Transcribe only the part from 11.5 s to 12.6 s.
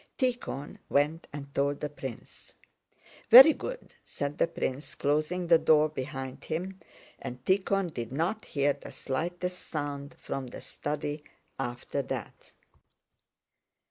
after that.